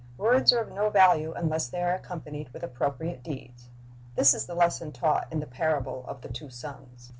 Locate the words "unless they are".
1.33-1.93